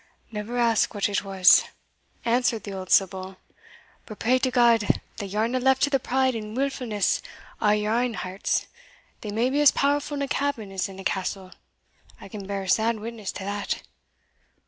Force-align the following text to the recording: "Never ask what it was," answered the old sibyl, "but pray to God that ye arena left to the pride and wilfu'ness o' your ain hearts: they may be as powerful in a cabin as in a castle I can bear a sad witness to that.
"Never 0.31 0.57
ask 0.57 0.95
what 0.95 1.07
it 1.09 1.23
was," 1.23 1.63
answered 2.25 2.63
the 2.63 2.73
old 2.73 2.89
sibyl, 2.89 3.37
"but 4.07 4.17
pray 4.17 4.39
to 4.39 4.49
God 4.49 4.99
that 5.17 5.27
ye 5.27 5.37
arena 5.37 5.59
left 5.59 5.83
to 5.83 5.91
the 5.91 5.99
pride 5.99 6.33
and 6.33 6.57
wilfu'ness 6.57 7.21
o' 7.61 7.69
your 7.69 7.93
ain 7.99 8.15
hearts: 8.15 8.65
they 9.21 9.29
may 9.29 9.51
be 9.51 9.61
as 9.61 9.69
powerful 9.69 10.15
in 10.15 10.23
a 10.23 10.27
cabin 10.27 10.71
as 10.71 10.89
in 10.89 10.97
a 10.97 11.03
castle 11.03 11.51
I 12.19 12.29
can 12.29 12.47
bear 12.47 12.63
a 12.63 12.67
sad 12.67 12.99
witness 12.99 13.31
to 13.33 13.43
that. 13.43 13.83